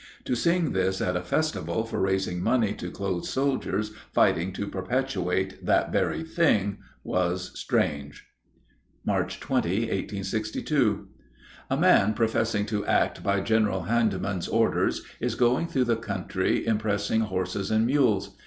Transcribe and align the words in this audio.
To 0.25 0.33
sing 0.33 0.71
this 0.71 0.99
at 0.99 1.15
a 1.15 1.21
festival 1.21 1.83
for 1.85 1.99
raising 1.99 2.41
money 2.41 2.73
to 2.73 2.89
clothe 2.89 3.23
soldiers 3.23 3.91
fighting 4.11 4.51
to 4.53 4.65
perpetuate 4.67 5.63
that 5.63 5.91
very 5.91 6.23
thing 6.23 6.79
was 7.03 7.51
strange. 7.53 8.25
March 9.05 9.39
20, 9.39 9.81
1862. 9.81 11.07
A 11.69 11.77
man 11.77 12.15
professing 12.15 12.65
to 12.65 12.83
act 12.87 13.21
by 13.21 13.41
General 13.41 13.83
Hindman's 13.83 14.47
orders 14.47 15.03
is 15.19 15.35
going 15.35 15.67
through 15.67 15.85
the 15.85 15.95
country 15.97 16.65
impressing 16.65 17.21
horses 17.21 17.69
and 17.69 17.85
mules. 17.85 18.35